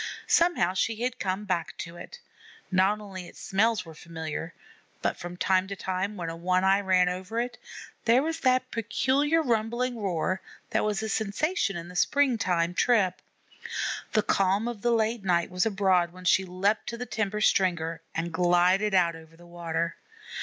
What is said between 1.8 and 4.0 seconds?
it; not only its smells were